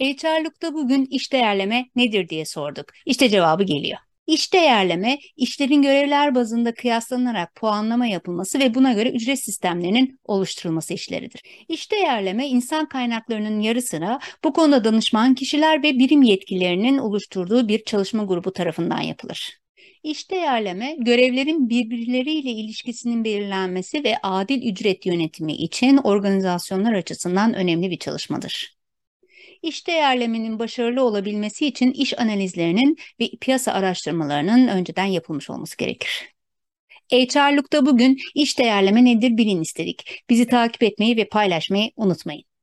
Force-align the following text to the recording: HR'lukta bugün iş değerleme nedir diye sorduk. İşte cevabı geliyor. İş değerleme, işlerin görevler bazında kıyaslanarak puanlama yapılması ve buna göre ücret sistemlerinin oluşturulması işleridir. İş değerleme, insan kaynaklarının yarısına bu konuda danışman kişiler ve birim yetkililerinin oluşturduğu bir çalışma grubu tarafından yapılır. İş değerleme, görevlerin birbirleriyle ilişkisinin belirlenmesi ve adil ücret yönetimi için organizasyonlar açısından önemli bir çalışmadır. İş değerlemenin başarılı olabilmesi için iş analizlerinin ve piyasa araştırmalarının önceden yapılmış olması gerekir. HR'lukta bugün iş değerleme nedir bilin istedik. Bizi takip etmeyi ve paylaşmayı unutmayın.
HR'lukta 0.00 0.74
bugün 0.74 1.06
iş 1.10 1.32
değerleme 1.32 1.86
nedir 1.96 2.28
diye 2.28 2.44
sorduk. 2.44 2.86
İşte 3.06 3.28
cevabı 3.28 3.62
geliyor. 3.62 3.98
İş 4.26 4.52
değerleme, 4.52 5.18
işlerin 5.36 5.82
görevler 5.82 6.34
bazında 6.34 6.74
kıyaslanarak 6.74 7.54
puanlama 7.54 8.06
yapılması 8.06 8.58
ve 8.58 8.74
buna 8.74 8.92
göre 8.92 9.10
ücret 9.10 9.38
sistemlerinin 9.38 10.18
oluşturulması 10.24 10.94
işleridir. 10.94 11.42
İş 11.68 11.92
değerleme, 11.92 12.48
insan 12.48 12.88
kaynaklarının 12.88 13.60
yarısına 13.60 14.18
bu 14.44 14.52
konuda 14.52 14.84
danışman 14.84 15.34
kişiler 15.34 15.82
ve 15.82 15.98
birim 15.98 16.22
yetkililerinin 16.22 16.98
oluşturduğu 16.98 17.68
bir 17.68 17.84
çalışma 17.84 18.24
grubu 18.24 18.52
tarafından 18.52 19.00
yapılır. 19.00 19.58
İş 20.02 20.30
değerleme, 20.30 20.96
görevlerin 20.98 21.68
birbirleriyle 21.68 22.50
ilişkisinin 22.50 23.24
belirlenmesi 23.24 24.04
ve 24.04 24.16
adil 24.22 24.72
ücret 24.72 25.06
yönetimi 25.06 25.52
için 25.52 25.96
organizasyonlar 25.96 26.92
açısından 26.92 27.54
önemli 27.54 27.90
bir 27.90 27.98
çalışmadır. 27.98 28.75
İş 29.62 29.86
değerlemenin 29.86 30.58
başarılı 30.58 31.04
olabilmesi 31.04 31.66
için 31.66 31.90
iş 31.92 32.18
analizlerinin 32.18 32.96
ve 33.20 33.30
piyasa 33.40 33.72
araştırmalarının 33.72 34.68
önceden 34.68 35.04
yapılmış 35.04 35.50
olması 35.50 35.76
gerekir. 35.76 36.36
HR'lukta 37.12 37.86
bugün 37.86 38.18
iş 38.34 38.58
değerleme 38.58 39.04
nedir 39.04 39.36
bilin 39.36 39.62
istedik. 39.62 40.24
Bizi 40.30 40.46
takip 40.46 40.82
etmeyi 40.82 41.16
ve 41.16 41.28
paylaşmayı 41.28 41.90
unutmayın. 41.96 42.55